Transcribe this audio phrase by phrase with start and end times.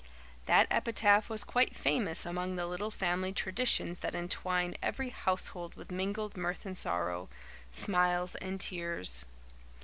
[0.47, 5.91] That epitaph was quite famous among the little family traditions that entwine every household with
[5.91, 7.29] mingled mirth and sorrow,
[7.71, 9.23] smiles and tears.